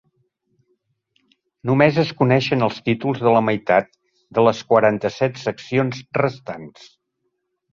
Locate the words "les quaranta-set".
4.49-5.41